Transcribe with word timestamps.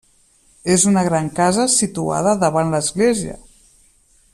És 0.75 0.85
una 0.91 1.03
gran 1.09 1.29
casa 1.41 1.67
situada 1.75 2.35
davant 2.45 2.77
l'església. 2.77 3.39